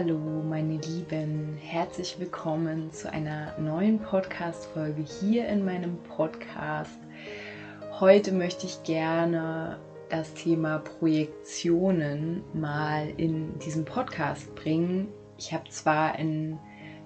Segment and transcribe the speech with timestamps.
[0.00, 7.00] Hallo, meine Lieben, herzlich willkommen zu einer neuen Podcast-Folge hier in meinem Podcast.
[7.98, 15.08] Heute möchte ich gerne das Thema Projektionen mal in diesen Podcast bringen.
[15.36, 16.60] Ich habe zwar in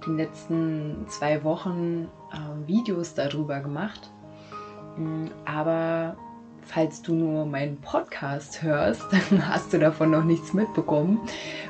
[0.07, 4.13] den letzten zwei Wochen äh, Videos darüber gemacht,
[5.47, 6.19] aber
[6.65, 11.21] falls du nur meinen Podcast hörst, dann hast du davon noch nichts mitbekommen.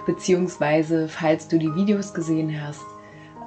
[0.06, 2.82] Beziehungsweise, falls du die Videos gesehen hast,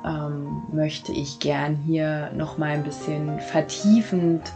[0.06, 4.52] ähm, möchte ich gern hier nochmal ein bisschen vertiefend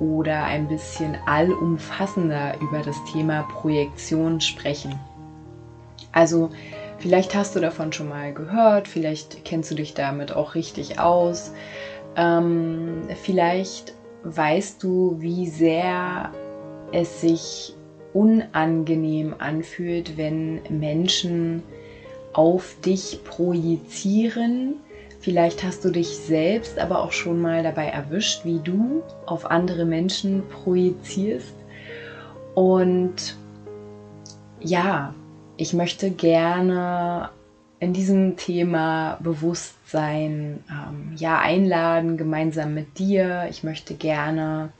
[0.00, 4.98] oder ein bisschen allumfassender über das Thema Projektion sprechen.
[6.12, 6.50] Also,
[6.98, 11.52] vielleicht hast du davon schon mal gehört, vielleicht kennst du dich damit auch richtig aus.
[12.16, 16.30] Ähm, vielleicht weißt du, wie sehr
[16.92, 17.74] es sich
[18.12, 21.62] unangenehm anfühlt, wenn Menschen
[22.32, 24.74] auf dich projizieren.
[25.20, 29.84] Vielleicht hast du dich selbst aber auch schon mal dabei erwischt, wie du auf andere
[29.84, 31.54] Menschen projizierst.
[32.54, 33.36] Und
[34.60, 35.14] ja,
[35.56, 37.30] ich möchte gerne
[37.80, 43.46] in diesem Thema Bewusstsein ähm, ja einladen, gemeinsam mit dir.
[43.48, 44.70] Ich möchte gerne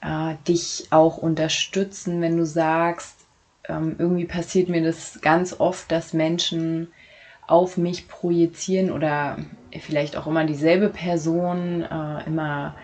[0.00, 3.26] äh, dich auch unterstützen, wenn du sagst,
[3.68, 6.88] ähm, irgendwie passiert mir das ganz oft, dass Menschen
[7.46, 9.36] auf mich projizieren oder
[9.80, 12.76] vielleicht auch immer dieselbe Person, äh, immer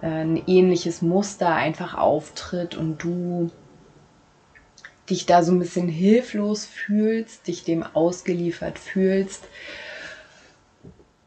[0.00, 3.50] äh, ein ähnliches Muster einfach auftritt und du
[5.10, 9.44] dich da so ein bisschen hilflos fühlst, dich dem ausgeliefert fühlst.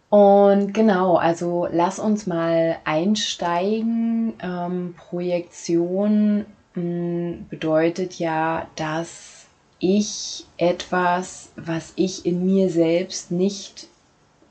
[0.09, 4.33] Und genau, also lass uns mal einsteigen.
[4.41, 9.45] Ähm, Projektion mh, hm, bedeutet ja, dass
[9.79, 13.87] ich etwas, was ich in mir selbst nicht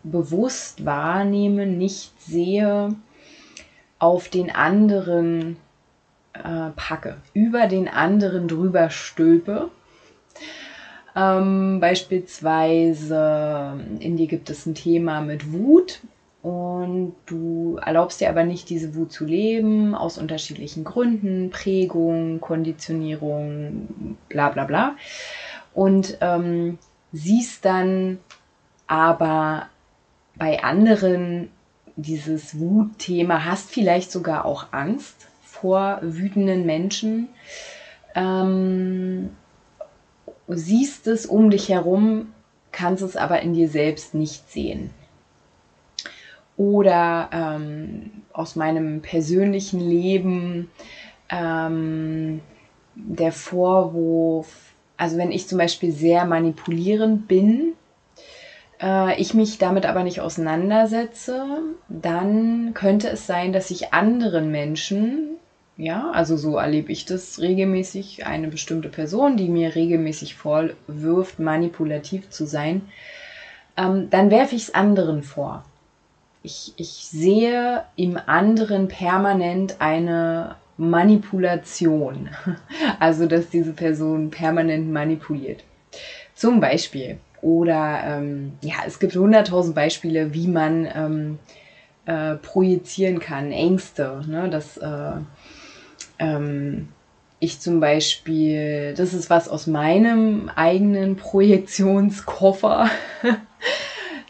[0.05, 2.95] bewusst wahrnehme, nicht sehe,
[3.99, 5.57] auf den anderen
[6.45, 9.71] äh, packe, über den anderen drüber stülpe.
[11.17, 16.01] Ähm, beispielsweise in dir gibt es ein Thema mit Wut
[16.43, 24.17] und du erlaubst dir aber nicht, diese Wut zu leben, aus unterschiedlichen Gründen, Prägung, Konditionierung,
[24.29, 24.97] bla bla bla.
[25.75, 26.79] Und ähm,
[27.13, 28.19] siehst dann
[28.87, 29.69] aber
[30.37, 31.51] bei anderen
[31.97, 35.27] dieses Wutthema, hast vielleicht sogar auch Angst
[35.61, 37.29] vor wütenden Menschen.
[38.15, 39.31] Ähm,
[40.49, 42.33] siehst es um dich herum,
[42.73, 44.91] kannst es aber in dir selbst nicht sehen.
[46.57, 50.71] Oder ähm, aus meinem persönlichen Leben
[51.31, 52.41] ähm,
[52.95, 57.75] der Vorwurf, also wenn ich zum Beispiel sehr manipulierend bin,
[58.81, 61.45] äh, ich mich damit aber nicht auseinandersetze,
[61.89, 65.37] dann könnte es sein, dass ich anderen Menschen
[65.79, 68.27] ja, also so erlebe ich das regelmäßig.
[68.27, 72.83] Eine bestimmte Person, die mir regelmäßig vorwirft, manipulativ zu sein,
[73.77, 75.65] ähm, dann werfe ich es anderen vor.
[76.43, 82.29] Ich, ich sehe im anderen permanent eine Manipulation.
[83.01, 85.63] Also, dass diese Person permanent manipuliert.
[86.35, 87.19] Zum Beispiel.
[87.41, 91.39] Oder ähm, ja, es gibt hunderttausend Beispiele, wie man ähm,
[92.07, 93.53] äh, projizieren kann.
[93.53, 94.49] Ängste, ne?
[94.49, 95.13] dass äh,
[96.19, 96.89] ähm,
[97.41, 102.91] ich zum Beispiel, das ist was aus meinem eigenen Projektionskoffer,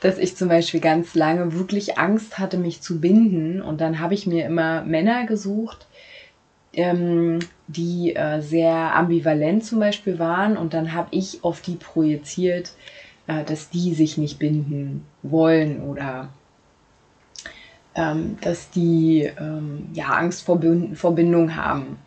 [0.01, 3.63] dass ich zum Beispiel ganz lange wirklich Angst hatte, mich zu binden.
[3.63, 5.87] Und dann habe ich mir immer Männer gesucht,
[6.75, 10.57] ähm, die äh, sehr ambivalent zum Beispiel waren.
[10.57, 12.73] Und dann habe ich auf die projiziert,
[13.27, 16.29] äh, dass die sich nicht binden wollen oder
[18.41, 20.61] dass die ähm, ja Angst vor
[20.95, 21.99] Verbindung haben.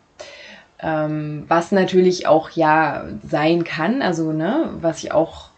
[0.80, 5.50] Ähm, was natürlich auch ja sein kann, also ne, was ich auch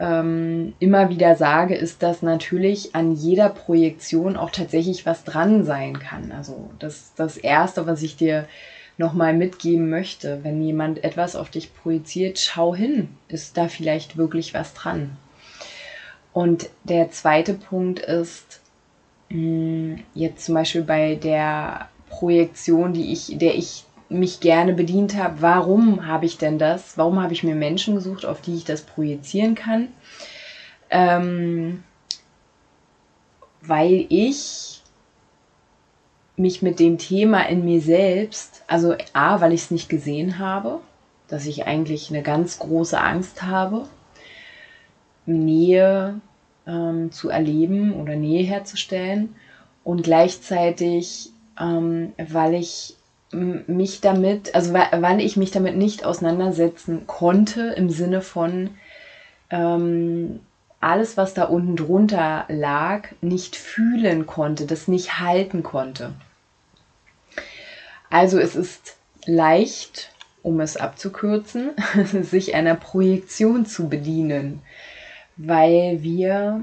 [0.00, 5.98] ähm, immer wieder sage, ist, dass natürlich an jeder Projektion auch tatsächlich was dran sein
[5.98, 6.32] kann.
[6.32, 8.46] Also das das Erste, was ich dir
[8.96, 14.54] nochmal mitgeben möchte, wenn jemand etwas auf dich projiziert, schau hin, ist da vielleicht wirklich
[14.54, 15.16] was dran.
[16.32, 18.60] Und der zweite Punkt ist,
[19.28, 26.06] jetzt zum Beispiel bei der Projektion, die ich, der ich mich gerne bedient habe, warum
[26.06, 26.96] habe ich denn das?
[26.96, 29.88] Warum habe ich mir Menschen gesucht, auf die ich das projizieren kann?
[30.90, 31.82] Ähm,
[33.62, 34.82] weil ich
[36.36, 40.80] mich mit dem Thema in mir selbst, also A, weil ich es nicht gesehen habe,
[41.28, 43.88] dass ich eigentlich eine ganz große Angst habe,
[45.26, 46.20] Nähe
[46.66, 49.34] ähm, zu erleben oder Nähe herzustellen
[49.82, 51.30] und gleichzeitig,
[51.60, 52.96] ähm, weil ich
[53.32, 58.70] mich damit, also weil, ich mich damit nicht auseinandersetzen konnte im Sinne von
[59.50, 60.40] ähm,
[60.80, 66.12] alles, was da unten drunter lag, nicht fühlen konnte, das nicht halten konnte.
[68.10, 68.96] Also es ist
[69.26, 70.12] leicht,
[70.42, 71.70] um es abzukürzen,
[72.22, 74.62] sich einer Projektion zu bedienen,
[75.36, 76.60] weil wir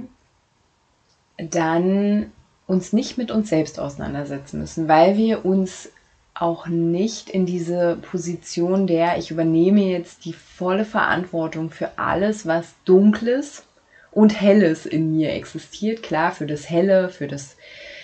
[1.38, 2.32] dann
[2.68, 5.90] uns nicht mit uns selbst auseinandersetzen müssen, weil wir uns
[6.34, 12.74] auch nicht in diese Position der, ich übernehme jetzt die volle Verantwortung für alles, was
[12.86, 13.64] dunkles
[14.12, 16.02] und helles in mir existiert.
[16.02, 17.58] Klar, für das helle, für das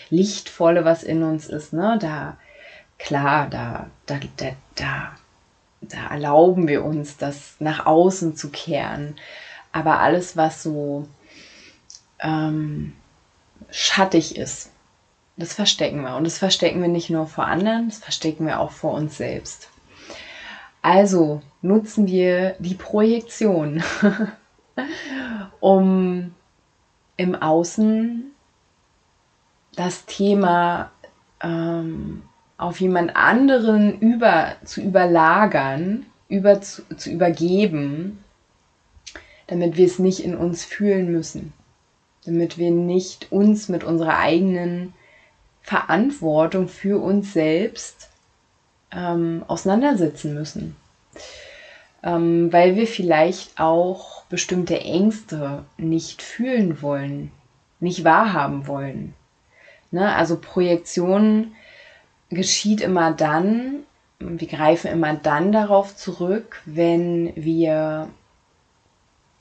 [0.09, 2.37] lichtvolle, was in uns ist, ne, da,
[2.99, 5.11] klar, da, da, da, da,
[5.81, 9.15] da erlauben wir uns, das nach außen zu kehren.
[9.77, 11.07] Aber alles, was so
[12.19, 12.93] ähm,
[13.69, 14.71] schattig ist,
[15.35, 16.15] das verstecken wir.
[16.15, 19.69] Und das verstecken wir nicht nur vor anderen, das verstecken wir auch vor uns selbst.
[20.81, 23.83] Also nutzen wir die Projektion,
[25.59, 26.33] um
[27.15, 28.31] im Außen
[29.75, 30.89] das Thema
[31.39, 32.23] ähm,
[32.57, 38.23] auf jemand anderen über, zu überlagern, über, zu, zu übergeben,
[39.47, 41.53] damit wir es nicht in uns fühlen müssen,
[42.25, 44.93] damit wir nicht uns mit unserer eigenen
[45.61, 48.09] Verantwortung für uns selbst
[48.91, 50.75] ähm, auseinandersetzen müssen.
[52.03, 57.31] Ähm, weil wir vielleicht auch bestimmte Ängste nicht fühlen wollen,
[57.79, 59.13] nicht wahrhaben wollen.
[59.91, 60.13] Ne?
[60.13, 61.55] Also Projektionen
[62.29, 63.83] geschieht immer dann,
[64.19, 68.09] wir greifen immer dann darauf zurück, wenn wir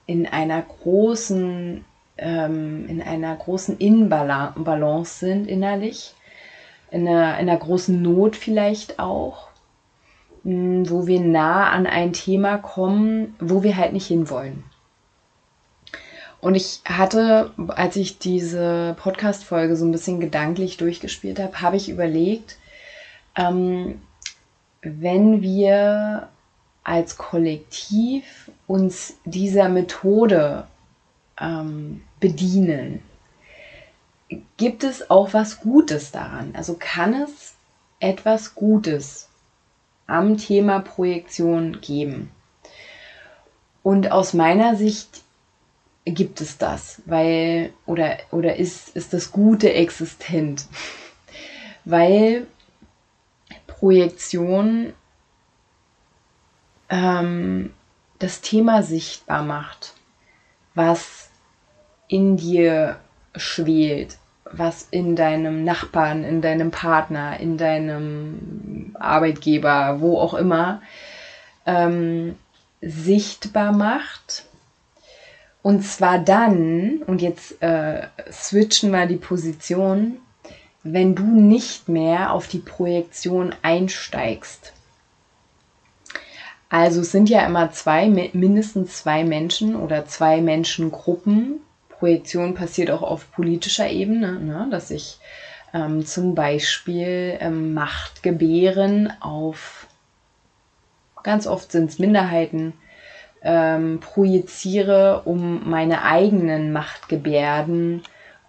[0.07, 1.85] in einer großen,
[2.19, 6.15] ähm, in einer großen Inbalance sind innerlich,
[6.91, 9.49] in einer, in einer großen Not vielleicht auch,
[10.45, 14.65] mh, wo wir nah an ein Thema kommen, wo wir halt nicht hinwollen.
[16.41, 21.89] Und ich hatte, als ich diese Podcast-Folge so ein bisschen gedanklich durchgespielt habe, habe ich
[21.89, 22.59] überlegt,
[23.37, 24.01] ähm,
[24.83, 26.29] wenn wir
[26.87, 30.69] als Kollektiv uns dieser Methode
[31.41, 33.03] ähm, bedienen,
[34.57, 36.55] gibt es auch was Gutes daran?
[36.57, 37.55] Also kann es
[37.99, 39.29] etwas Gutes
[40.07, 42.31] am Thema Projektion geben?
[43.83, 45.23] Und aus meiner Sicht
[46.05, 50.67] gibt es das, weil oder oder ist ist das Gute existent,
[51.85, 52.47] weil
[53.67, 54.93] Projektion
[56.89, 57.73] ähm,
[58.19, 59.95] das Thema sichtbar macht,
[60.75, 61.31] was
[62.09, 62.97] in dir
[63.35, 70.81] schwelt, was in deinem Nachbarn, in deinem Partner, in deinem Arbeitgeber, wo auch immer,
[71.67, 72.37] ähm,
[72.81, 74.45] sichtbar macht.
[75.63, 80.19] Und zwar dann, und jetzt äh, switchen wir die Position,
[80.85, 84.73] wenn du nicht mehr auf die Projektion einsteigst.
[86.69, 91.61] Also es sind ja immer zwei, mindestens zwei Menschen oder zwei Menschengruppen.
[91.89, 94.69] Projektion passiert auch auf politischer Ebene, ne?
[94.71, 95.19] dass ich
[95.73, 99.87] ähm, zum Beispiel ähm, Machtgebären auf,
[101.23, 102.75] ganz oft sind es Minderheiten,
[103.43, 108.03] ähm, projiziere, um meine eigenen Machtgebärden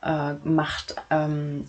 [0.04, 1.66] äh, macht, ähm,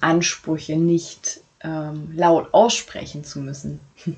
[0.69, 3.81] nicht ähm, laut aussprechen zu müssen.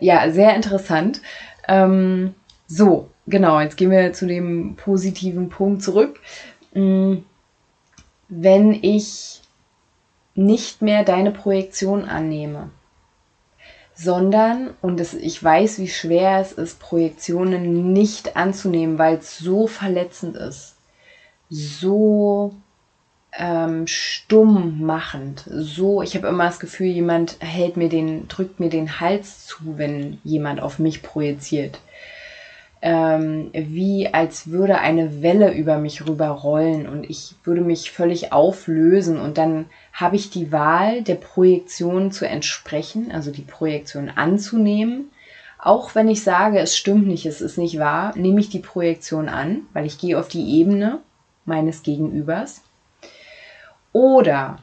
[0.00, 1.20] ja, sehr interessant.
[1.68, 2.34] Ähm,
[2.66, 6.20] so, genau, jetzt gehen wir zu dem positiven Punkt zurück.
[6.74, 7.18] Mm,
[8.28, 9.40] wenn ich
[10.34, 12.70] nicht mehr deine Projektion annehme,
[13.94, 19.66] sondern, und das, ich weiß, wie schwer es ist, Projektionen nicht anzunehmen, weil es so
[19.66, 20.76] verletzend ist,
[21.48, 22.54] so
[23.36, 25.44] ähm, stumm machend.
[25.50, 29.78] So, ich habe immer das Gefühl, jemand hält mir den, drückt mir den Hals zu,
[29.78, 31.80] wenn jemand auf mich projiziert.
[32.82, 39.18] ähm, wie als würde eine Welle über mich rüberrollen und ich würde mich völlig auflösen
[39.18, 45.10] und dann habe ich die Wahl, der Projektion zu entsprechen, also die Projektion anzunehmen.
[45.58, 49.28] Auch wenn ich sage, es stimmt nicht, es ist nicht wahr, nehme ich die Projektion
[49.28, 51.00] an, weil ich gehe auf die Ebene
[51.46, 52.60] meines Gegenübers.
[53.96, 54.58] Oder,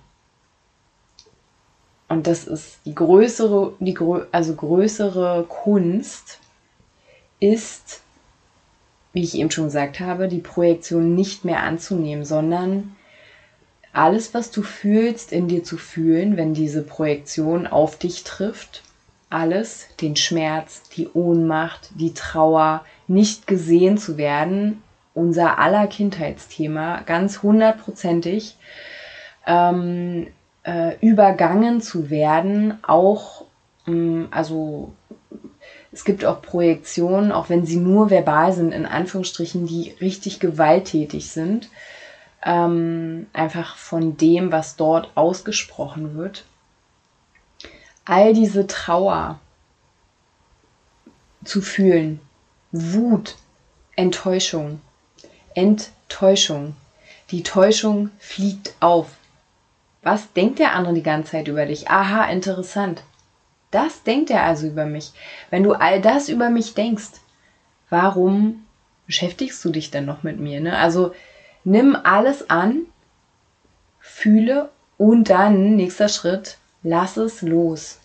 [2.07, 3.97] und das ist die größere, die,
[4.31, 6.39] also größere Kunst,
[7.39, 8.01] ist,
[9.11, 12.95] wie ich eben schon gesagt habe, die Projektion nicht mehr anzunehmen, sondern
[13.91, 18.83] alles, was du fühlst, in dir zu fühlen, wenn diese Projektion auf dich trifft.
[19.31, 24.83] Alles, den Schmerz, die Ohnmacht, die Trauer, nicht gesehen zu werden,
[25.15, 28.57] unser aller Kindheitsthema, ganz hundertprozentig,
[29.45, 30.27] ähm,
[30.63, 33.45] äh, übergangen zu werden, auch,
[33.87, 34.93] ähm, also
[35.91, 41.29] es gibt auch Projektionen, auch wenn sie nur verbal sind, in Anführungsstrichen, die richtig gewalttätig
[41.29, 41.69] sind.
[42.45, 46.45] Ähm, einfach von dem, was dort ausgesprochen wird.
[48.05, 49.39] All diese Trauer
[51.45, 52.19] zu fühlen,
[52.71, 53.35] Wut,
[53.95, 54.81] Enttäuschung,
[55.53, 56.75] Enttäuschung.
[57.29, 59.07] Die Täuschung fliegt auf.
[60.03, 61.89] Was denkt der andere die ganze Zeit über dich?
[61.89, 63.03] Aha, interessant.
[63.71, 65.13] Das denkt er also über mich.
[65.49, 67.21] Wenn du all das über mich denkst,
[67.89, 68.65] warum
[69.07, 70.59] beschäftigst du dich denn noch mit mir?
[70.59, 70.77] Ne?
[70.77, 71.13] Also
[71.63, 72.83] nimm alles an,
[73.99, 77.99] fühle und dann, nächster Schritt, lass es los.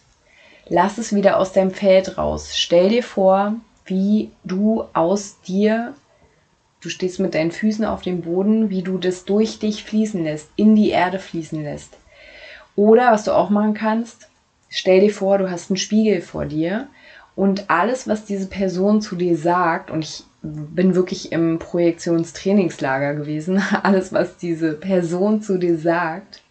[0.69, 2.57] Lass es wieder aus deinem Feld raus.
[2.57, 5.95] Stell dir vor, wie du aus dir,
[6.81, 10.49] du stehst mit deinen Füßen auf dem Boden, wie du das durch dich fließen lässt,
[10.57, 11.97] in die Erde fließen lässt.
[12.77, 14.29] Oder was du auch machen kannst,
[14.69, 16.89] stell dir vor, du hast einen Spiegel vor dir
[17.35, 23.63] und alles, was diese Person zu dir sagt, und ich bin wirklich im Projektionstrainingslager gewesen,
[23.83, 26.43] alles, was diese Person zu dir sagt,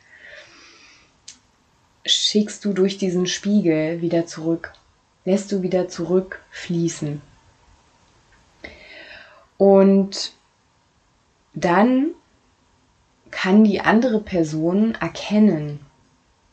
[2.06, 4.74] schickst du durch diesen Spiegel wieder zurück,
[5.26, 7.22] lässt du wieder zurückfließen.
[9.58, 10.34] Und
[11.54, 12.12] dann
[13.32, 15.80] kann die andere Person erkennen,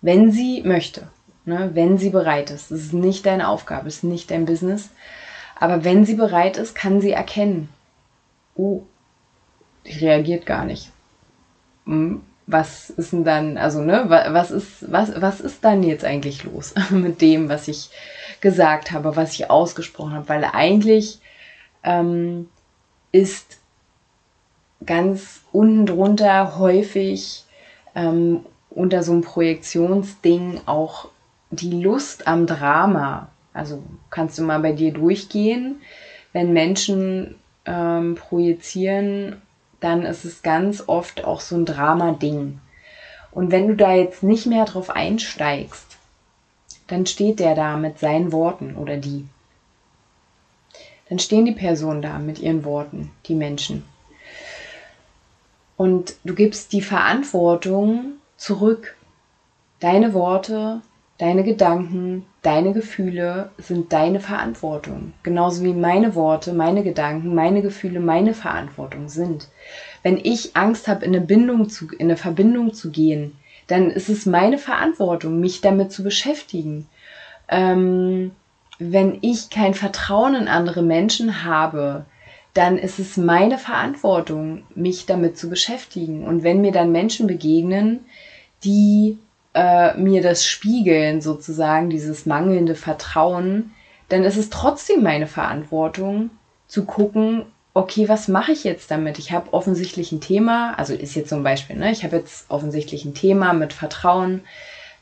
[0.00, 1.08] wenn sie möchte,
[1.44, 2.70] ne, wenn sie bereit ist.
[2.70, 4.90] Das ist nicht deine Aufgabe, ist nicht dein Business.
[5.56, 7.68] Aber wenn sie bereit ist, kann sie erkennen,
[8.54, 8.82] oh,
[9.86, 10.90] die reagiert gar nicht.
[11.84, 16.44] Hm, was ist denn dann, also ne, was ist, was, was ist dann jetzt eigentlich
[16.44, 17.90] los mit dem, was ich
[18.40, 20.28] gesagt habe, was ich ausgesprochen habe?
[20.28, 21.20] Weil eigentlich
[21.82, 22.48] ähm,
[23.14, 23.58] ist
[24.84, 27.44] ganz unten drunter häufig
[27.94, 31.10] ähm, unter so einem Projektionsding auch
[31.50, 33.28] die Lust am Drama.
[33.52, 35.76] Also kannst du mal bei dir durchgehen.
[36.32, 39.40] Wenn Menschen ähm, projizieren,
[39.78, 42.58] dann ist es ganz oft auch so ein Drama-Ding.
[43.30, 45.98] Und wenn du da jetzt nicht mehr drauf einsteigst,
[46.88, 49.28] dann steht der da mit seinen Worten oder die.
[51.08, 53.84] Dann stehen die Personen da mit ihren Worten, die Menschen.
[55.76, 58.96] Und du gibst die Verantwortung zurück.
[59.80, 60.80] Deine Worte
[61.18, 65.12] Deine Gedanken, deine Gefühle sind deine Verantwortung.
[65.22, 69.48] Genauso wie meine Worte, meine Gedanken, meine Gefühle meine Verantwortung sind.
[70.02, 73.36] Wenn ich Angst habe, in eine Bindung zu, in eine Verbindung zu gehen,
[73.68, 76.88] dann ist es meine Verantwortung, mich damit zu beschäftigen.
[77.48, 78.32] Ähm,
[78.78, 82.04] wenn ich kein Vertrauen in andere Menschen habe,
[82.54, 86.26] dann ist es meine Verantwortung, mich damit zu beschäftigen.
[86.26, 88.00] Und wenn mir dann Menschen begegnen,
[88.62, 89.18] die
[89.54, 93.72] äh, mir das spiegeln, sozusagen, dieses mangelnde Vertrauen,
[94.08, 96.30] dann ist es trotzdem meine Verantwortung
[96.68, 99.18] zu gucken, okay, was mache ich jetzt damit?
[99.18, 103.04] Ich habe offensichtlich ein Thema, also ist jetzt zum Beispiel, ne, ich habe jetzt offensichtlich
[103.04, 104.42] ein Thema mit Vertrauen.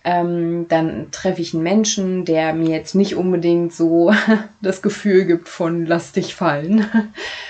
[0.05, 4.13] Ähm, dann treffe ich einen Menschen, der mir jetzt nicht unbedingt so
[4.61, 6.87] das Gefühl gibt von lass dich fallen.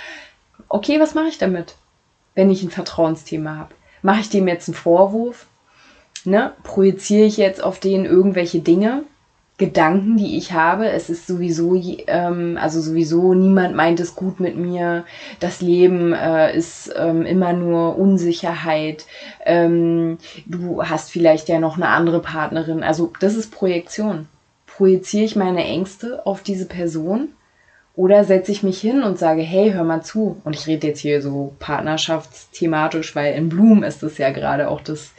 [0.68, 1.76] okay, was mache ich damit,
[2.34, 3.74] wenn ich ein Vertrauensthema habe?
[4.02, 5.46] Mache ich dem jetzt einen Vorwurf?
[6.24, 9.04] ne, projiziere ich jetzt auf den irgendwelche Dinge,
[9.62, 10.88] Gedanken, die ich habe.
[10.88, 15.04] Es ist sowieso, ähm, also sowieso niemand meint es gut mit mir.
[15.38, 19.06] Das Leben äh, ist ähm, immer nur Unsicherheit.
[19.46, 22.82] Ähm, du hast vielleicht ja noch eine andere Partnerin.
[22.82, 24.26] Also das ist Projektion.
[24.66, 27.28] Projiziere ich meine Ängste auf diese Person?
[27.94, 30.40] Oder setze ich mich hin und sage, hey, hör mal zu.
[30.42, 34.80] Und ich rede jetzt hier so partnerschaftsthematisch, weil in Bloom ist es ja gerade auch
[34.80, 35.12] das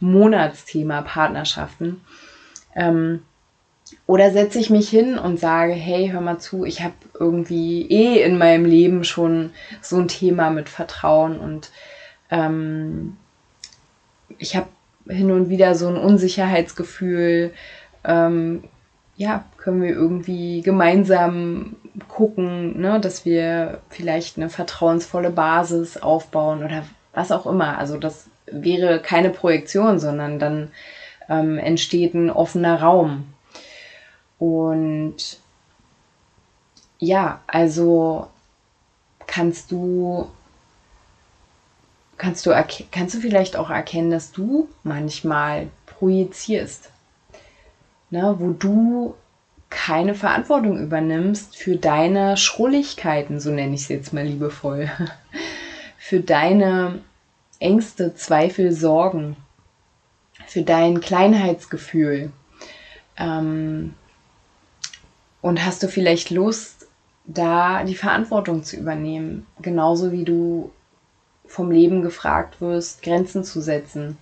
[0.00, 2.02] Monatsthema Partnerschaften.
[2.74, 3.22] Ähm,
[4.06, 8.22] oder setze ich mich hin und sage, hey, hör mal zu, ich habe irgendwie eh
[8.22, 9.50] in meinem Leben schon
[9.80, 11.70] so ein Thema mit Vertrauen und
[12.30, 13.16] ähm,
[14.38, 14.68] ich habe
[15.08, 17.52] hin und wieder so ein Unsicherheitsgefühl.
[18.04, 18.64] Ähm,
[19.16, 21.76] ja, können wir irgendwie gemeinsam
[22.08, 27.78] gucken, ne, dass wir vielleicht eine vertrauensvolle Basis aufbauen oder was auch immer.
[27.78, 30.70] Also das wäre keine Projektion, sondern dann
[31.28, 33.24] ähm, entsteht ein offener Raum.
[34.38, 35.38] Und
[36.98, 38.28] ja, also
[39.26, 40.30] kannst du
[42.18, 42.50] kannst du
[42.90, 46.90] kannst du vielleicht auch erkennen, dass du manchmal projizierst,
[48.10, 49.14] ne, wo du
[49.68, 54.90] keine Verantwortung übernimmst für deine Schrulligkeiten, so nenne ich es jetzt mal liebevoll,
[55.98, 57.00] für deine
[57.58, 59.36] Ängste, Zweifel, Sorgen,
[60.46, 62.32] für dein Kleinheitsgefühl.
[63.18, 63.94] Ähm,
[65.42, 66.86] und hast du vielleicht Lust,
[67.24, 69.46] da die Verantwortung zu übernehmen?
[69.60, 70.70] Genauso wie du
[71.46, 74.18] vom Leben gefragt wirst, Grenzen zu setzen,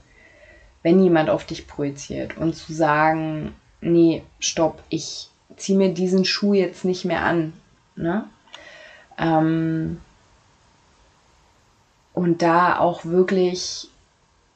[0.82, 6.54] wenn jemand auf dich projiziert und zu sagen, nee, stopp, ich ziehe mir diesen Schuh
[6.54, 7.54] jetzt nicht mehr an.
[7.96, 8.24] Ne?
[9.18, 10.00] Ähm,
[12.12, 13.88] und da auch wirklich,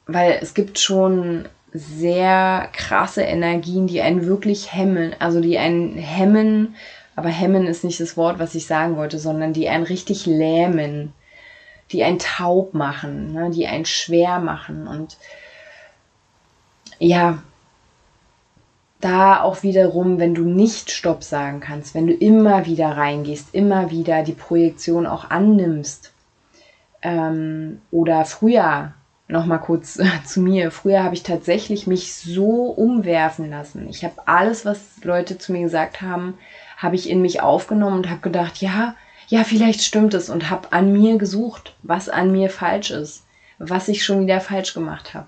[0.07, 6.75] weil es gibt schon sehr krasse Energien, die einen wirklich hemmen, also die einen hemmen,
[7.15, 11.13] aber hemmen ist nicht das Wort, was ich sagen wollte, sondern die einen richtig lähmen,
[11.91, 14.87] die einen taub machen, ne, die einen schwer machen.
[14.87, 15.17] Und
[16.97, 17.41] ja,
[19.01, 23.91] da auch wiederum, wenn du nicht Stopp sagen kannst, wenn du immer wieder reingehst, immer
[23.91, 26.13] wieder die Projektion auch annimmst
[27.01, 28.93] ähm, oder früher
[29.29, 30.71] noch mal kurz äh, zu mir.
[30.71, 33.87] Früher habe ich tatsächlich mich so umwerfen lassen.
[33.89, 36.37] Ich habe alles, was Leute zu mir gesagt haben,
[36.75, 38.95] habe ich in mich aufgenommen und habe gedacht, ja,
[39.27, 43.23] ja, vielleicht stimmt es und habe an mir gesucht, was an mir falsch ist,
[43.59, 45.27] was ich schon wieder falsch gemacht habe.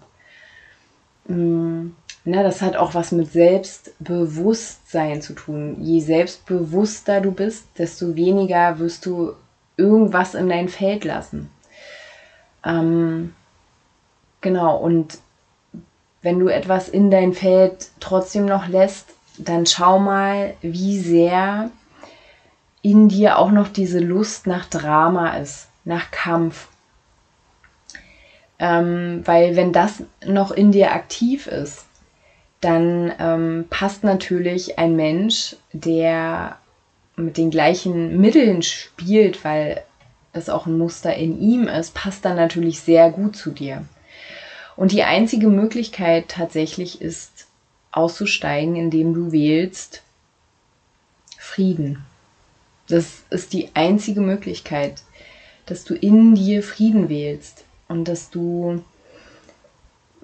[1.27, 1.91] Mm,
[2.25, 5.77] na, das hat auch was mit Selbstbewusstsein zu tun.
[5.79, 9.33] Je selbstbewusster du bist, desto weniger wirst du
[9.77, 11.51] irgendwas in dein Feld lassen.
[12.65, 13.33] Ähm,
[14.41, 15.19] Genau, und
[16.21, 21.71] wenn du etwas in dein Feld trotzdem noch lässt, dann schau mal, wie sehr
[22.81, 26.67] in dir auch noch diese Lust nach Drama ist, nach Kampf.
[28.59, 31.85] Ähm, weil wenn das noch in dir aktiv ist,
[32.59, 36.57] dann ähm, passt natürlich ein Mensch, der
[37.15, 39.83] mit den gleichen Mitteln spielt, weil
[40.33, 43.83] das auch ein Muster in ihm ist, passt dann natürlich sehr gut zu dir.
[44.81, 47.45] Und die einzige Möglichkeit tatsächlich ist
[47.91, 50.01] auszusteigen, indem du wählst
[51.37, 52.03] Frieden.
[52.87, 55.03] Das ist die einzige Möglichkeit,
[55.67, 58.83] dass du in dir Frieden wählst und dass du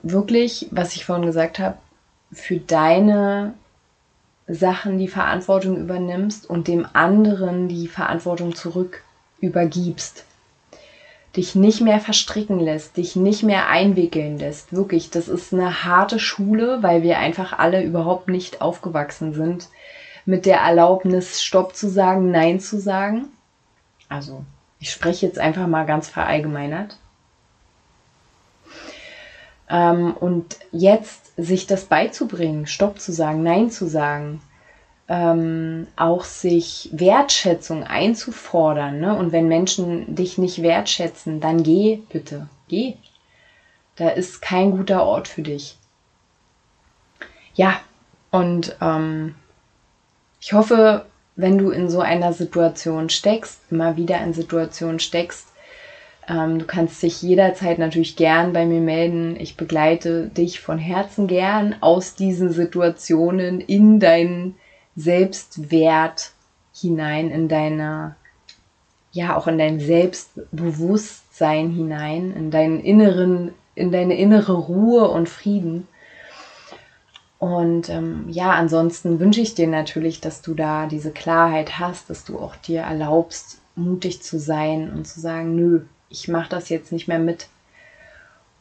[0.02, 1.78] wirklich, was ich vorhin gesagt habe,
[2.32, 3.54] für deine
[4.48, 9.04] Sachen die Verantwortung übernimmst und dem anderen die Verantwortung zurück
[9.40, 10.24] übergibst
[11.38, 14.74] dich nicht mehr verstricken lässt, dich nicht mehr einwickeln lässt.
[14.74, 19.70] Wirklich, das ist eine harte Schule, weil wir einfach alle überhaupt nicht aufgewachsen sind
[20.26, 23.28] mit der Erlaubnis, Stopp zu sagen, Nein zu sagen.
[24.10, 24.44] Also,
[24.80, 26.98] ich spreche jetzt einfach mal ganz verallgemeinert.
[29.70, 34.42] Ähm, und jetzt sich das beizubringen, Stopp zu sagen, Nein zu sagen,
[35.10, 39.00] ähm, auch sich Wertschätzung einzufordern.
[39.00, 39.16] Ne?
[39.16, 42.96] Und wenn Menschen dich nicht wertschätzen, dann geh bitte, geh.
[43.96, 45.78] Da ist kein guter Ort für dich.
[47.56, 47.80] Ja,
[48.32, 49.36] und ähm,
[50.40, 55.48] ich hoffe, wenn du in so einer Situation steckst, immer wieder in Situationen steckst,
[56.28, 59.40] ähm, du kannst dich jederzeit natürlich gern bei mir melden.
[59.40, 64.56] Ich begleite dich von Herzen gern aus diesen Situationen in deinen
[64.98, 66.32] Selbstwert
[66.74, 68.16] hinein, in deine,
[69.12, 75.88] ja, auch in dein Selbstbewusstsein hinein, in deinen inneren, in deine innere Ruhe und Frieden.
[77.40, 82.26] Und ähm, ja, ansonsten wünsche ich dir natürlich, dass du da diese Klarheit hast, dass
[82.26, 86.92] du auch dir erlaubst, mutig zu sein und zu sagen, nö, ich mache das jetzt
[86.92, 87.48] nicht mehr mit.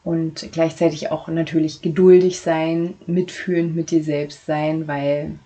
[0.03, 5.39] Und gleichzeitig auch natürlich geduldig sein, mitfühlend mit dir selbst sein, weil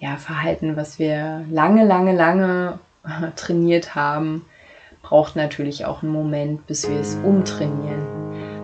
[0.00, 2.78] ja, Verhalten, was wir lange, lange, lange
[3.36, 4.46] trainiert haben,
[5.02, 8.02] braucht natürlich auch einen Moment, bis wir es umtrainieren.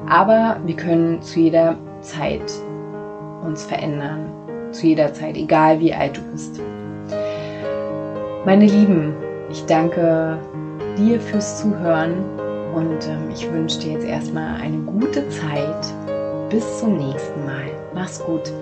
[0.09, 2.53] Aber wir können zu jeder Zeit
[3.45, 4.27] uns verändern,
[4.73, 6.61] zu jeder Zeit, egal wie alt du bist.
[8.45, 9.15] Meine Lieben,
[9.51, 10.39] ich danke
[10.97, 12.15] dir fürs Zuhören
[12.75, 15.95] und ähm, ich wünsche dir jetzt erstmal eine gute Zeit.
[16.51, 17.71] Bis zum nächsten Mal.
[17.93, 18.53] Mach's gut.